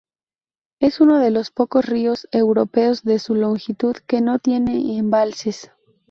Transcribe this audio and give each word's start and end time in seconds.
Es 0.79 0.99
uno 0.99 1.19
de 1.19 1.29
los 1.29 1.51
pocos 1.51 1.85
ríos 1.85 2.27
europeos 2.31 3.03
de 3.03 3.19
su 3.19 3.35
longitud 3.35 3.95
que 4.07 4.19
no 4.19 4.39
tiene 4.39 4.97
embalses. 4.97 5.69